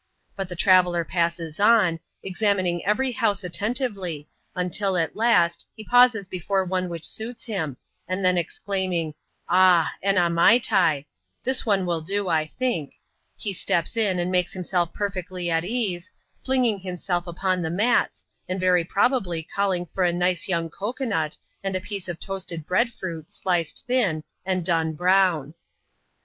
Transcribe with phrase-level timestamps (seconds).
[0.35, 6.65] But the traveller passes on, examining every house attentively, until, at last, he pauses before
[6.65, 7.77] one which suits him,
[8.07, 9.13] and then exclaiming,"
[9.47, 11.05] Ah, ena maitai"
[11.43, 12.95] (this one will do, I think),
[13.37, 16.09] he steps in, and makes himself perfectly at ease,
[16.43, 21.37] flinging himself upon the mats, and very probably calling for a nice young cocoa nut,
[21.63, 25.53] and a piece of toasted bread fruit, sliced thin, and done brown.